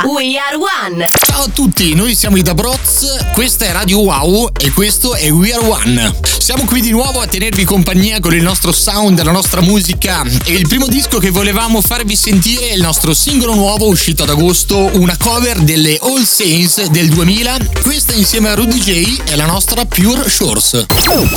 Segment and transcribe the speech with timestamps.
[0.00, 1.06] a We Are One.
[1.24, 5.52] Ciao a tutti, noi siamo i Dabroz, questa è Radio Wow e questo è We
[5.52, 6.18] Are One.
[6.38, 10.52] Siamo qui di nuovo a tenervi compagnia con il nostro sound, la nostra musica e
[10.52, 14.90] il primo disco che volevamo farvi sentire è il nostro singolo nuovo uscito ad agosto,
[14.94, 17.56] una cover delle All Saints del 2000.
[17.82, 20.86] Questa insieme a Rudy J è la nostra Pure Shores.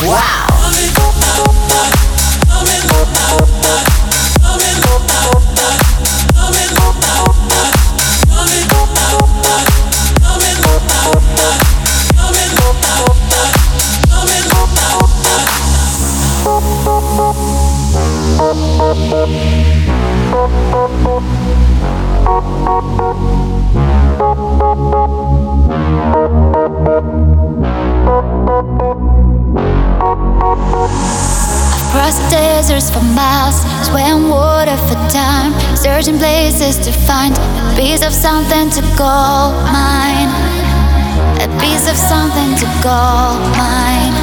[0.01, 0.17] Wow!
[33.93, 40.29] Miles, water for time, searching places to find a piece of something to call mine.
[41.39, 44.13] A piece of something to call mine.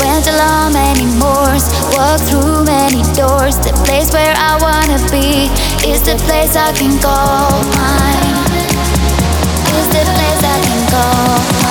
[0.00, 1.64] Went along many moors,
[1.96, 3.56] walked through many doors.
[3.58, 5.48] The place where I wanna be
[5.88, 8.34] is the place I can call mine.
[9.78, 11.63] Is the place I can call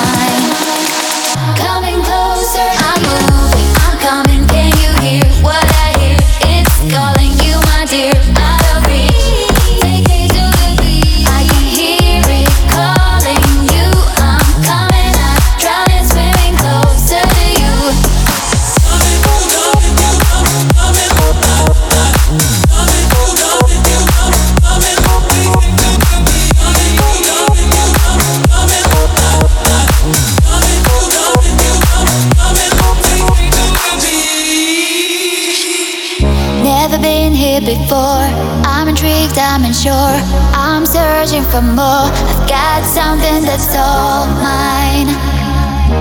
[41.54, 42.10] for more.
[42.10, 45.06] I've got something that's all mine.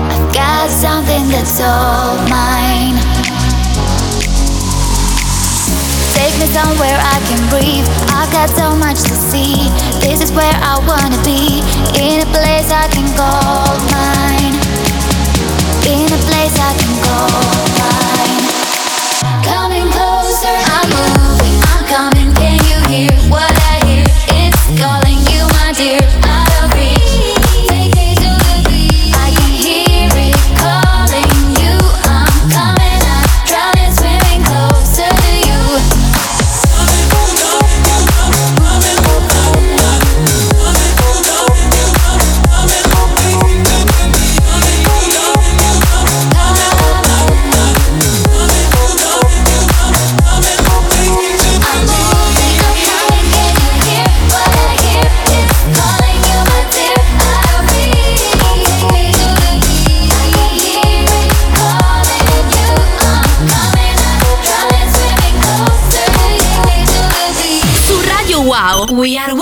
[0.09, 2.97] I've got something that's all mine.
[6.17, 7.85] Take me somewhere I can breathe.
[8.09, 9.69] I've got so much to see.
[10.01, 11.61] This is where I wanna be.
[12.01, 12.82] In a place I
[69.03, 69.32] We Are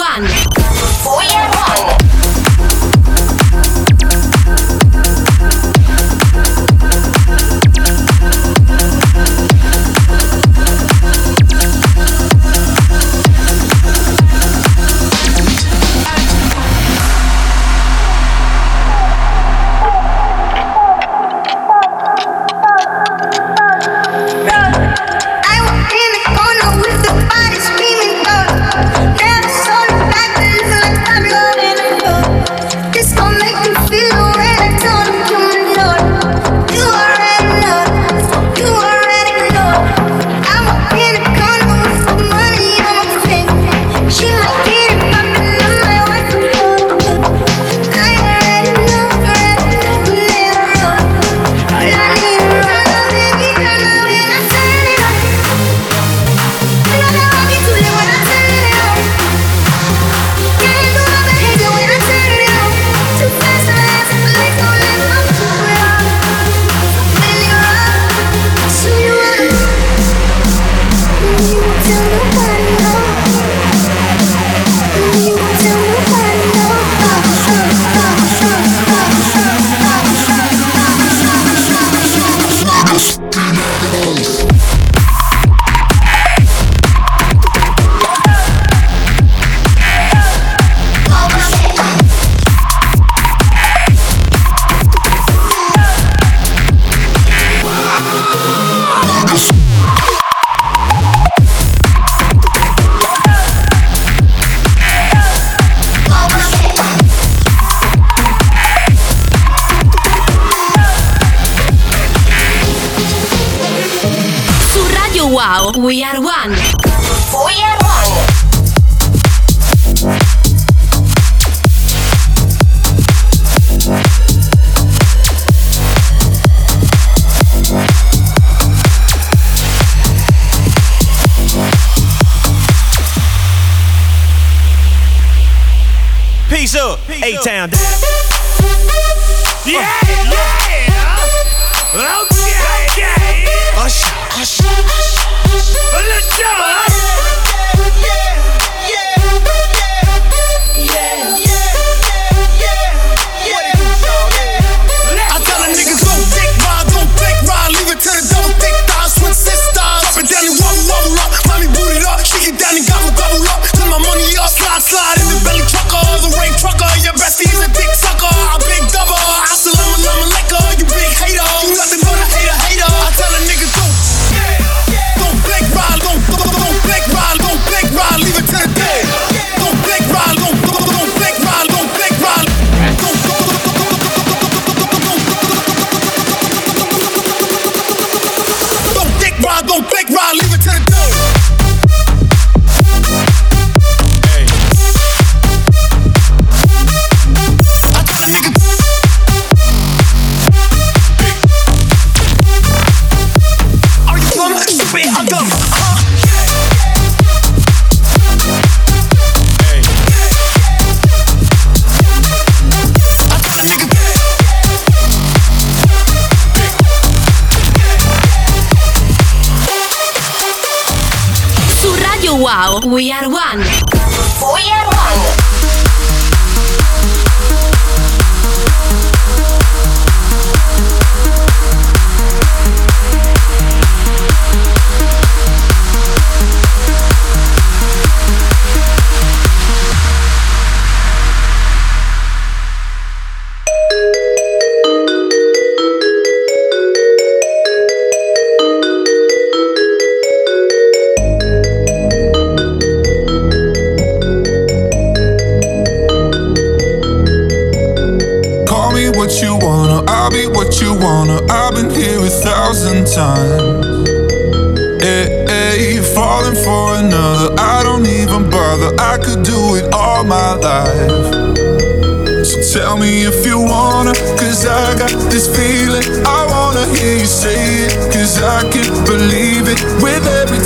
[222.92, 223.41] we are one.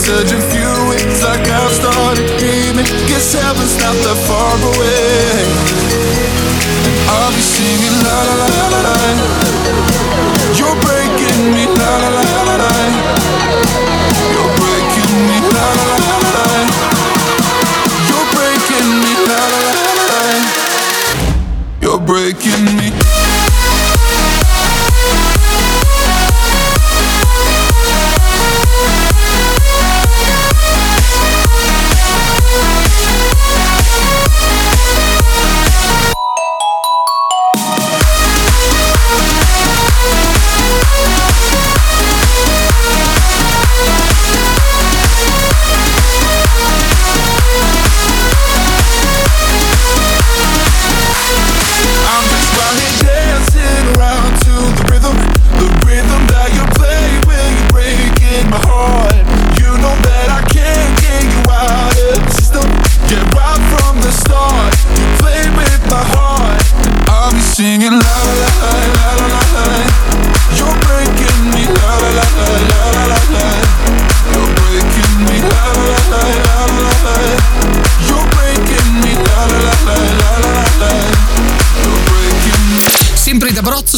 [0.06, 0.35] surgery.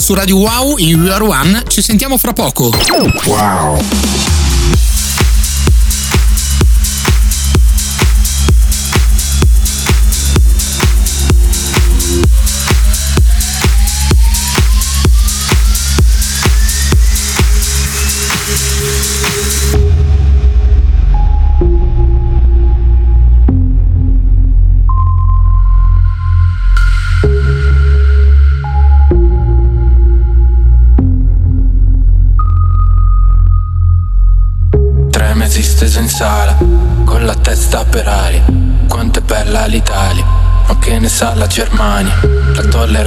[0.07, 1.63] su Radio Wow in We Are One.
[1.67, 2.71] Ci sentiamo fra poco.
[3.25, 3.77] Wow.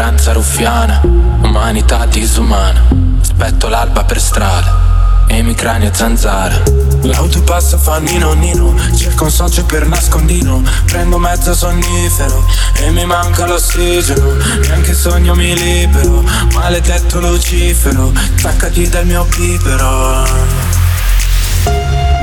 [0.01, 2.83] tolleranza ruffiana, umanità disumana,
[3.21, 4.89] aspetto l'alba per strada.
[5.27, 6.63] emicrania e zanzara.
[7.03, 10.63] L'autopassa fa nino nino Cerco un socio per nascondino.
[10.87, 14.35] Prendo mezzo sonnifero E mi manca l'ossigeno.
[14.67, 20.60] Neanche sogno mi libero Maledetto Lucifero Staccati dal mio pipero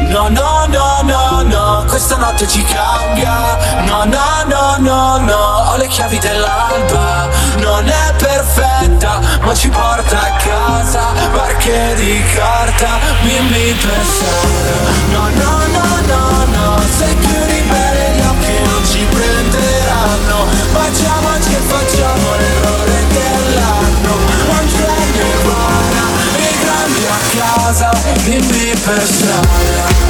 [0.10, 3.58] No, no, no, no, no, questa notte ci cambia.
[3.86, 7.28] No, no, no, no, no, ho le chiavi dell'alba.
[7.58, 11.12] Non è perfetta, ma ci porta a casa.
[11.34, 14.76] Barche di carta, bimbi per strada.
[15.12, 20.46] No, no, no, no, no, se chiudi bene gli occhi non ci prenderanno.
[20.72, 22.67] Facciamoci e facciamo l'errore
[28.28, 30.07] casa, bimbi per strada.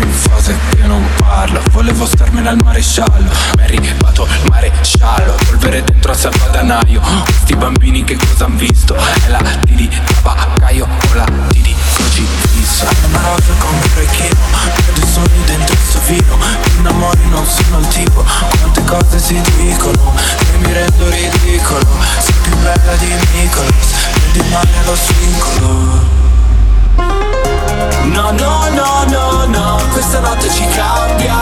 [0.00, 1.60] In fase che non parlo.
[1.70, 7.00] Volevo starmene al maresciallo Ma è arrivato il maresciallo Polvere dentro al salvadanaio.
[7.24, 8.94] Questi bambini che cosa han visto?
[8.96, 9.88] È la T di
[10.22, 14.36] tabaccaio o la T di crocifisso Una rosa con un orecchino.
[14.86, 18.24] Vedo i sogni dentro il suo vino Mi innamori non sono il tipo.
[18.58, 21.86] Quante cose si dicono E mi rendo ridicolo.
[22.18, 23.72] Sei più bella di Nicolas.
[24.12, 26.16] Prendi male lo svincolo.
[28.04, 28.67] No, no,
[30.20, 31.36] questa ci cambia.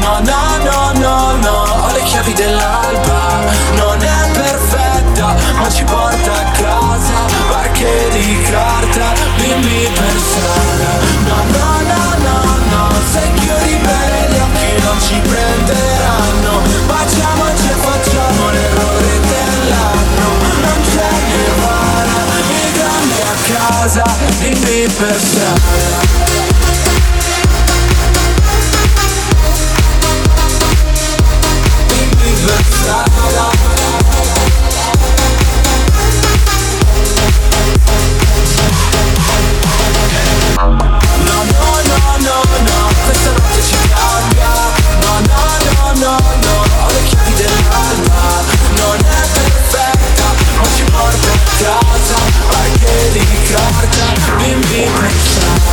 [0.00, 3.44] No, no, no, no, no, ho le chiavi dell'alba.
[3.74, 7.18] Non è perfetta, ma ci porta a casa.
[7.48, 10.92] Barche di carta, bimbi per strada.
[11.26, 12.38] No, no, no, no,
[12.70, 16.62] no, se chiudi bene gli occhi non ci prenderanno.
[16.86, 20.28] Facciamoci e facciamo l'errore dell'anno.
[20.62, 22.18] Non c'è nirvana,
[22.48, 24.04] i grandi a casa,
[24.38, 26.19] bimbi per strada.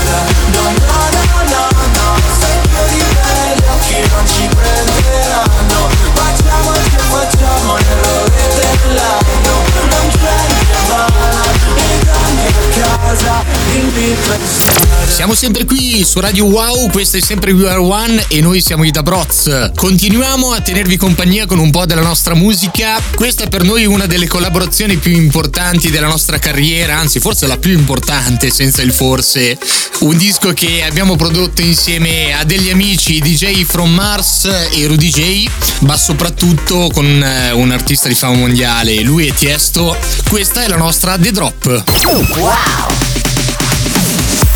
[0.08, 0.48] Strada.
[15.10, 18.84] Siamo sempre qui su Radio Wow, questo è sempre We Are One e noi siamo
[18.84, 19.72] i Dabroz.
[19.76, 23.02] Continuiamo a tenervi compagnia con un po' della nostra musica.
[23.16, 27.58] Questa è per noi una delle collaborazioni più importanti della nostra carriera, anzi forse la
[27.58, 29.58] più importante senza il forse.
[30.02, 35.50] Un disco che abbiamo prodotto insieme a degli amici DJ From Mars e Rudy J,
[35.80, 39.98] ma soprattutto con eh, un artista di fama mondiale, lui è Tiesto.
[40.30, 41.84] Questa è la nostra The Drop.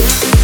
[0.08, 0.41] Back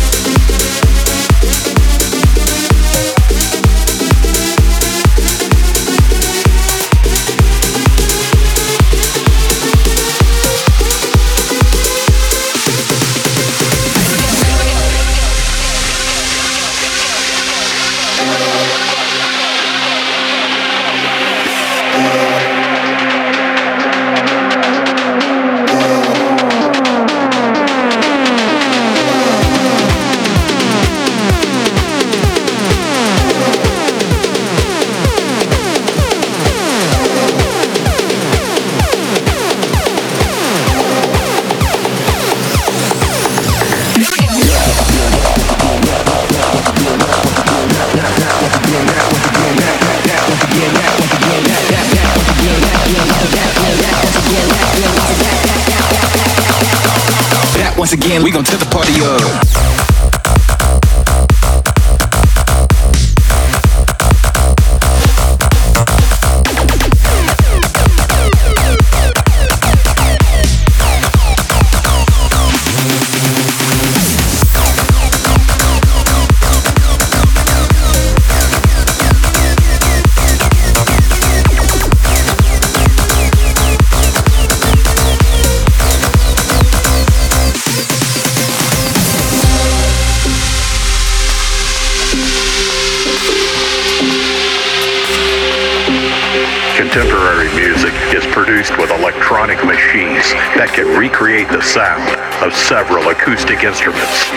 [100.55, 102.03] that can recreate the sound
[102.43, 104.29] of several acoustic instruments.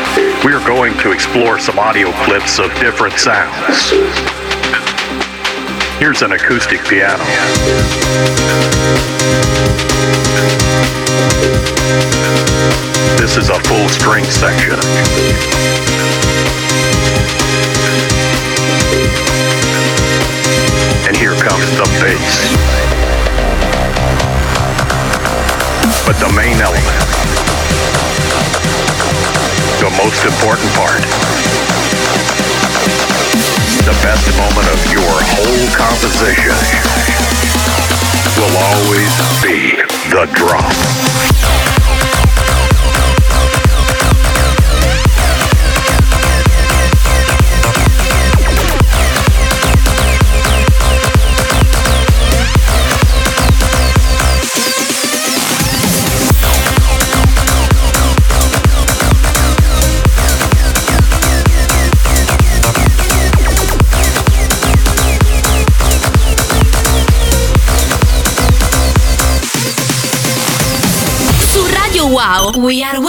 [0.45, 3.91] We are going to explore some audio clips of different sounds.
[5.99, 7.25] Here's an acoustic piano.
[13.21, 14.79] This is a full string section.
[21.07, 22.90] And here comes the bass.
[26.11, 27.07] but the main element,
[29.79, 30.99] the most important part,
[33.87, 36.59] the best moment of your whole composition
[38.43, 39.77] will always be
[40.11, 41.80] the drop.
[72.63, 73.00] we are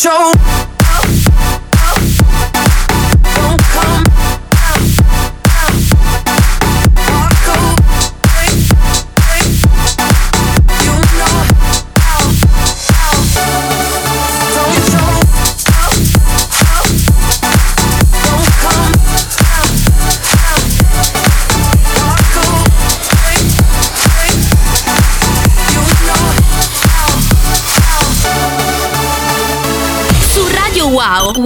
[0.00, 0.49] show.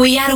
[0.04, 0.33] We are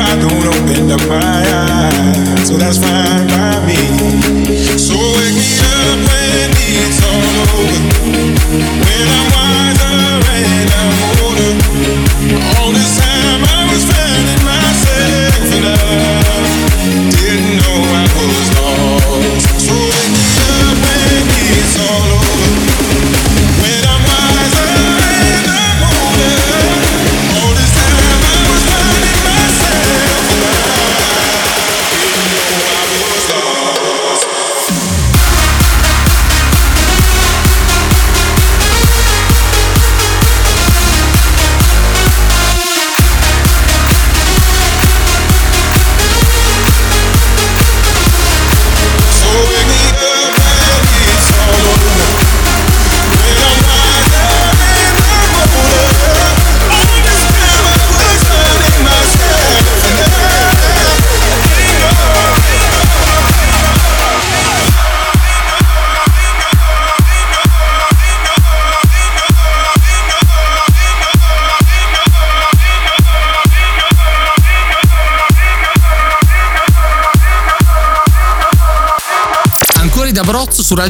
[0.00, 2.48] I don't open up my eyes.
[2.48, 3.69] So that's fine by me.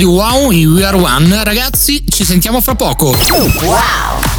[0.01, 1.45] Radio Wow in We Are One.
[1.45, 3.09] Ragazzi, ci sentiamo fra poco.
[3.09, 4.30] Okay,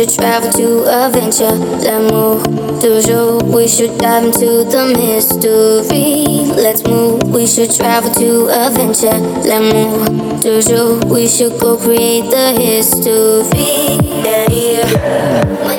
[0.00, 1.52] should travel to adventure.
[1.52, 2.42] Let's move.
[2.80, 6.46] Toujours, we should dive into the mystery.
[6.56, 7.22] Let's move.
[7.24, 9.18] We should travel to adventure.
[9.44, 10.40] Let's move.
[10.40, 13.98] Toujours, we should go create the history.
[14.24, 15.69] Yeah, yeah.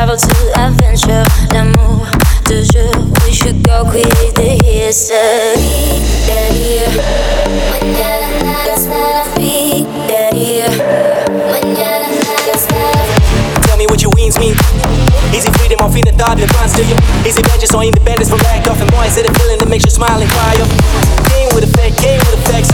[0.00, 1.24] Travel to adventure.
[1.76, 2.08] Move
[2.48, 2.88] to you.
[3.20, 5.60] We should go create the history.
[6.24, 6.88] Yeah, yeah.
[7.68, 9.84] Mañana nada es nada free.
[10.08, 10.72] Yeah, yeah.
[11.52, 12.64] Mañana nada es
[13.66, 14.56] Tell me what your wings mean.
[15.36, 16.96] It freedom or feeling thought that runs to you?
[17.28, 18.80] It vengeance or independence from lack of?
[18.80, 20.56] And more, is it a feeling that makes you smile and cry?
[20.64, 20.70] Up?
[21.28, 22.20] Game with effect, game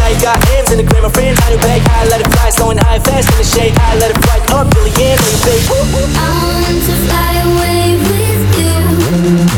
[0.07, 1.37] now you got M's in the grammar friend.
[1.37, 2.51] Now you bag high, let it fly.
[2.51, 3.75] Snowing high, fast in the shade.
[3.75, 5.67] I let it fly up, Billy Ann, baby.
[6.15, 9.56] I want to fly away with you.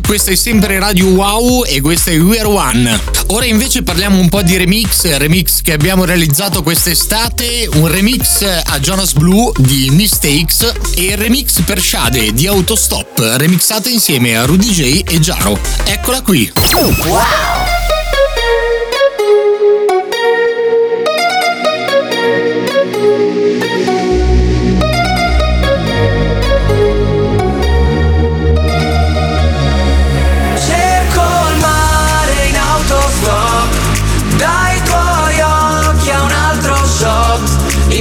[0.00, 3.00] Questa è sempre Radio Wow e questa è We Are One.
[3.28, 8.78] Ora invece parliamo un po' di remix, remix che abbiamo realizzato quest'estate, un remix a
[8.80, 14.70] Jonas Blue di Mistakes e il remix per Shade di Autostop, remixate insieme a Rudy
[14.70, 15.58] J e Jaro.
[15.84, 16.50] Eccola qui.
[16.72, 17.71] Wow!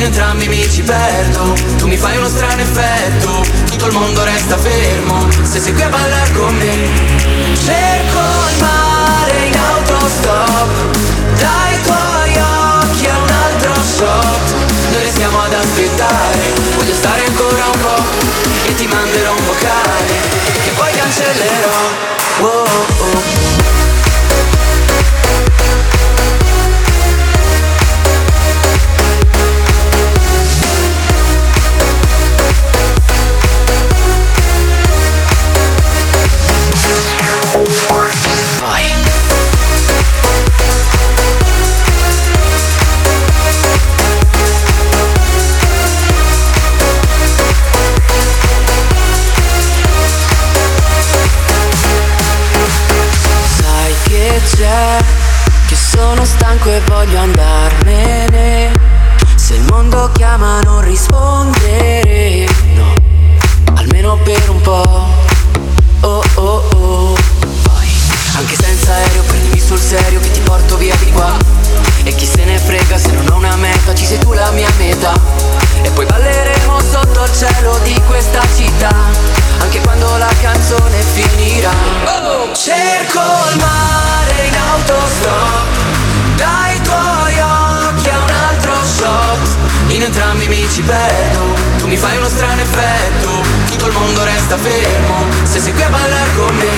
[0.04, 1.54] Entrambi mi ci perdo.
[1.78, 5.28] Tu mi fai uno strano effetto Tutto il mondo resta fermo.
[5.44, 6.90] Se sei qui a ballare con me
[7.64, 10.70] Cerco il mare in autostop.
[11.38, 14.54] Dai tuoi occhi a un altro shot.
[14.92, 16.40] Noi restiamo ad aspettare
[16.76, 18.04] Voglio stare ancora un po'
[18.68, 20.14] E ti manderò un vocale
[20.64, 22.10] Che poi cancellerò.
[22.42, 22.66] Oh,
[22.98, 23.31] oh.
[56.86, 58.72] Voglio andarmene.
[59.36, 62.94] Se il mondo chiama non rispondere, no,
[63.76, 65.08] almeno per un po'.
[66.02, 67.14] Oh oh oh.
[67.64, 67.88] Poi,
[68.36, 71.38] anche senza aereo prendimi sul serio che ti porto via di qua.
[72.04, 74.70] E chi se ne frega se non ho una meta, ci sei tu la mia
[74.78, 75.14] meta.
[75.84, 78.92] E poi balleremo sotto il cielo di questa città,
[79.60, 81.74] anche quando la canzone finirà.
[82.54, 85.91] Cerco il mare in autostop,
[86.42, 89.48] dai tuoi occhi a un altro shot.
[89.88, 93.30] In entrambi mi ci perdo, tu mi fai uno strano effetto,
[93.70, 96.78] tutto il mondo resta fermo, se sei qui a ballare con me.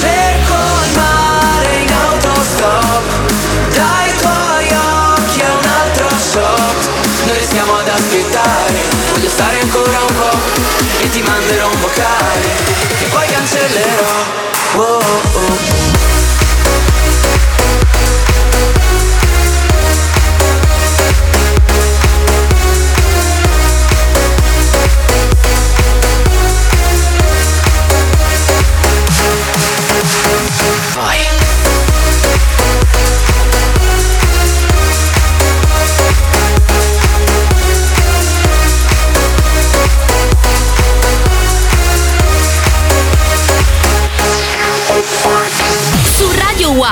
[0.00, 3.04] Cerco il mare in autostop,
[3.72, 4.68] dai tuoi
[5.14, 6.80] occhi a un altro shot.
[7.26, 8.74] Noi restiamo ad aspettare,
[9.12, 10.38] voglio stare ancora un po'
[11.00, 12.48] e ti manderò un vocale
[12.98, 14.44] che poi cancellerò.
[14.76, 15.00] Oh,
[15.32, 16.25] oh.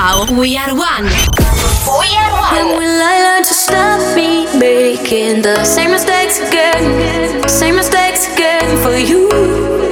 [0.05, 1.05] Radio We Are One.
[1.05, 2.53] We Are one.
[2.53, 7.47] When will I learn to stop me making the same mistakes again?
[7.49, 9.27] Same mistakes again for you.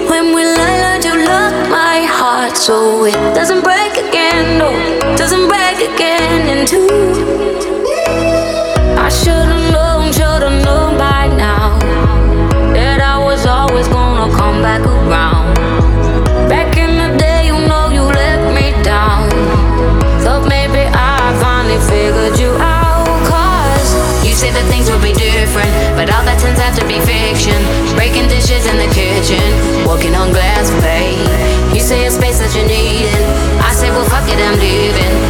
[0.09, 4.59] When will I learn to lock my heart so it doesn't break again?
[4.59, 4.69] No,
[5.17, 7.52] doesn't break again in two.
[26.43, 27.55] Turns out to be fiction.
[27.95, 29.39] Breaking dishes in the kitchen,
[29.87, 31.15] walking on glass plate.
[31.73, 33.23] You say a space that you're needing.
[33.63, 35.22] I say, well, fuck it, I'm leaving.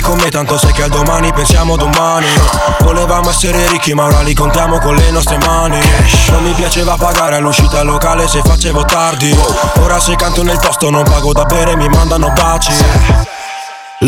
[0.00, 2.26] Con me tanto sai che al domani pensiamo domani.
[2.80, 5.78] Volevamo essere ricchi ma ora li contiamo con le nostre mani.
[6.30, 9.36] Non mi piaceva pagare all'uscita locale se facevo tardi.
[9.80, 13.33] Ora se canto nel posto non pago da bere mi mandano baci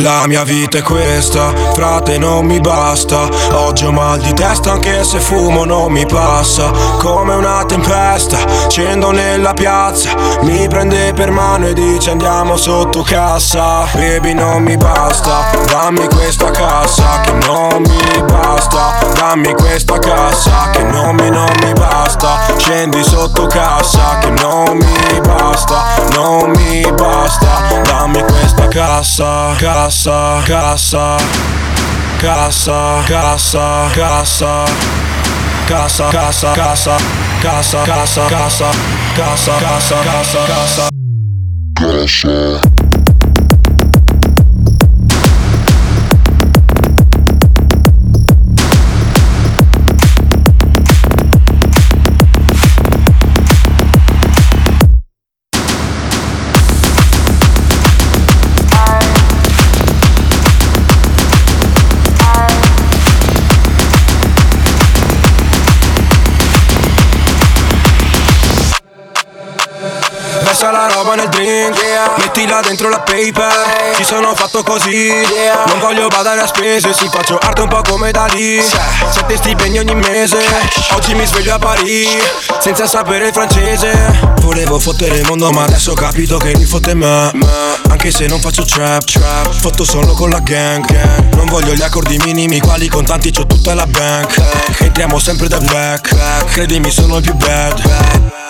[0.02, 3.28] la mia vita è questa, frate non mi basta.
[3.52, 6.70] Oggi ho mal di testa anche se fumo non mi passa.
[6.98, 8.38] Come una tempesta,
[8.68, 10.10] scendo nella piazza.
[10.42, 13.86] Mi prende per mano e dice andiamo sotto cassa.
[13.94, 20.82] Baby non mi basta, dammi questa cassa Che non mi basta, dammi questa cassa Che
[20.82, 22.40] non mi, non mi basta.
[22.56, 25.82] Scendi sotto cassa Che non mi basta,
[26.12, 27.80] non mi basta.
[27.84, 31.16] Dammi questa cassa, cassa, cassa Cassa,
[32.18, 33.94] cassa, cassa
[35.66, 36.96] Cassa, cassa, cassa
[37.40, 38.70] Cassa, cassa, cassa
[39.14, 40.88] Cassa, cassa, cassa, cassa
[41.74, 42.75] Cassa
[72.56, 73.94] Mettila dentro la paper.
[73.96, 75.10] Ci sono fatto così.
[75.66, 79.78] Non voglio badare a spese Si faccio arte un po' come da lì Sette stipendi
[79.78, 80.38] ogni mese.
[80.92, 82.18] Oggi mi sveglio a Parigi
[82.58, 84.34] Senza sapere il francese.
[84.40, 87.30] Volevo fottere il mondo ma adesso ho capito che mi fotte me.
[87.88, 89.52] Anche se non faccio trap trap.
[89.52, 90.84] Fotto solo con la gang.
[90.86, 91.34] Gang.
[91.34, 94.40] Non voglio gli accordi minimi Quali contanti c'ho tutta la bank.
[94.78, 96.44] Entriamo sempre da back.
[96.52, 98.44] Credimi sono il più bad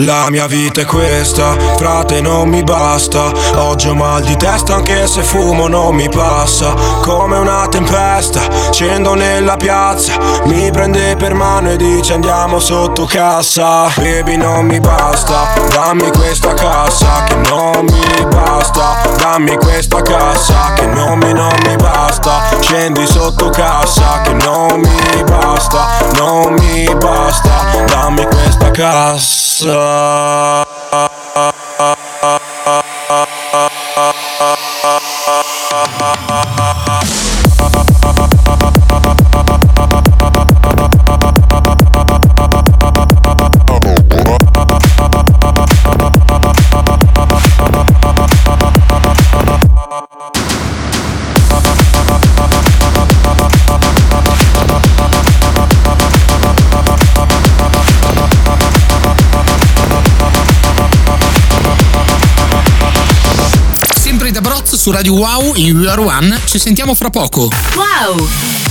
[0.00, 3.32] La mia vita è questa, frate non mi basta.
[3.54, 6.74] Oggi ho mal di testa anche se fumo non mi passa.
[7.00, 8.42] Come una tempesta,
[8.72, 10.12] scendo nella piazza.
[10.44, 13.90] Mi prende per mano e dice andiamo sotto cassa.
[13.96, 20.84] Baby non mi basta, dammi questa cassa Che non mi basta, dammi questa cassa Che
[20.84, 22.42] non mi, non mi basta.
[22.60, 25.86] Scendi sotto cassa Che non mi basta,
[26.16, 27.82] non mi basta.
[27.86, 30.65] Dammi questa cassa Sempre
[64.86, 66.40] su Radio Wow in We Are One.
[66.44, 67.50] Ci sentiamo fra poco.
[67.74, 68.65] Wow!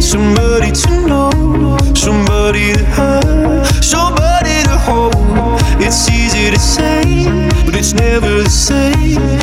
[0.00, 5.14] Somebody to know, somebody to have, somebody to hold.
[5.80, 7.02] It's easy to say,
[7.64, 9.41] but it's never the same.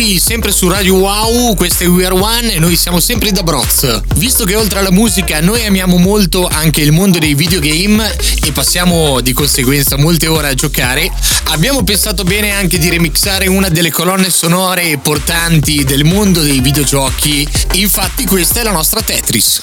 [0.00, 3.42] Qui, sempre su Radio Wow, questo è We Are One e noi siamo sempre da
[3.42, 4.00] Broz.
[4.14, 9.20] Visto che oltre alla musica noi amiamo molto anche il mondo dei videogame e passiamo
[9.20, 11.12] di conseguenza molte ore a giocare,
[11.48, 17.46] abbiamo pensato bene anche di remixare una delle colonne sonore portanti del mondo dei videogiochi.
[17.72, 19.60] Infatti questa è la nostra Tetris.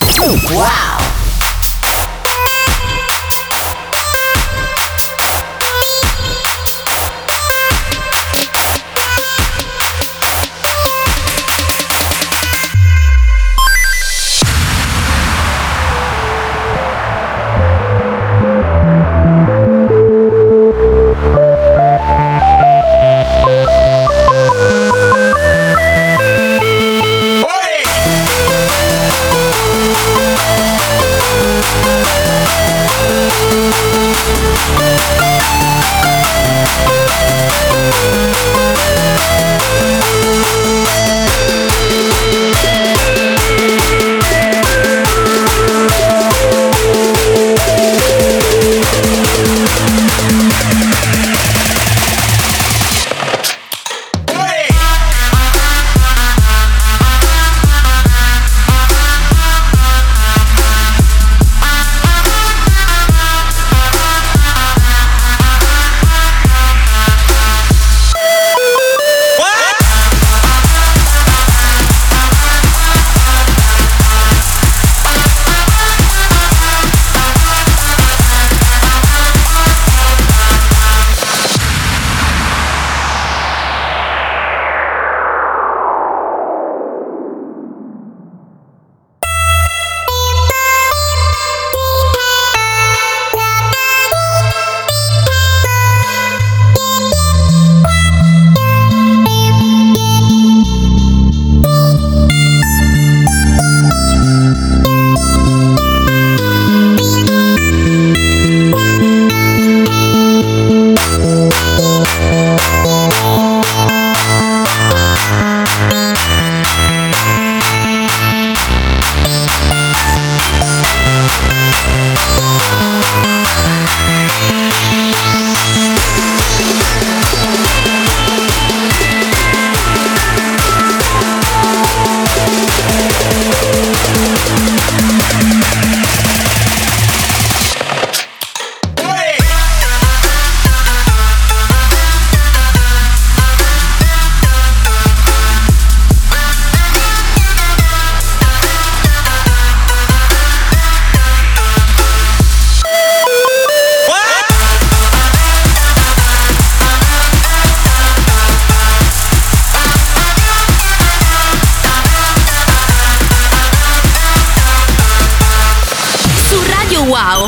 [0.52, 1.27] Wow!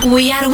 [0.05, 0.48] We are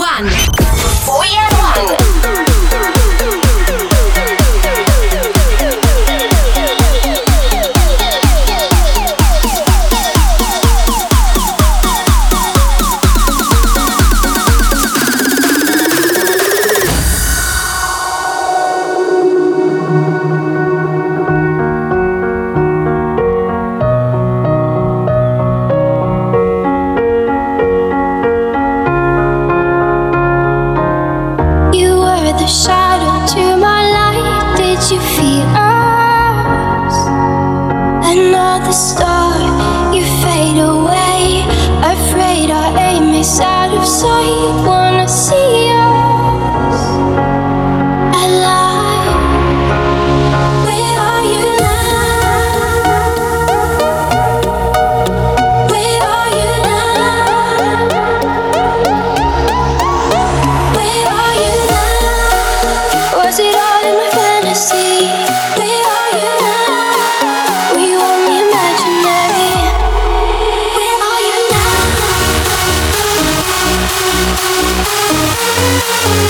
[76.15, 76.23] Where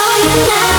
[0.00, 0.74] are you now?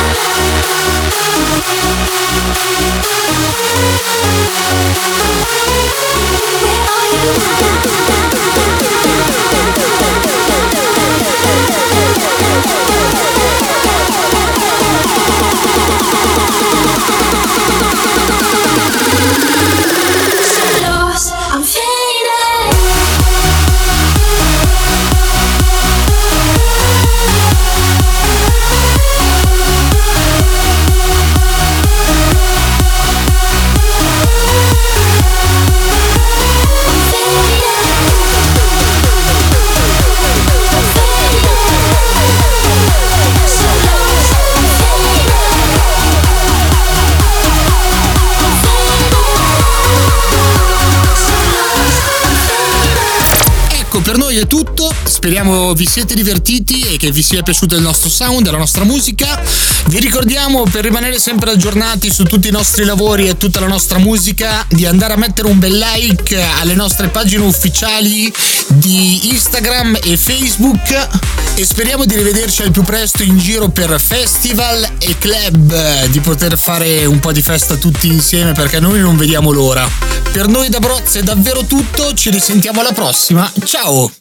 [54.35, 54.93] Noi è tutto.
[55.03, 58.83] Speriamo vi siete divertiti e che vi sia piaciuto il nostro sound e la nostra
[58.83, 59.41] musica.
[59.87, 63.97] Vi ricordiamo per rimanere sempre aggiornati su tutti i nostri lavori e tutta la nostra
[63.97, 68.31] musica di andare a mettere un bel like alle nostre pagine ufficiali
[68.67, 71.07] di Instagram e Facebook
[71.55, 76.57] e speriamo di rivederci al più presto in giro per festival e club, di poter
[76.57, 79.87] fare un po' di festa tutti insieme perché noi non vediamo l'ora.
[80.31, 83.49] Per noi da Broz è davvero tutto, ci risentiamo alla prossima.
[83.63, 84.11] Ciao!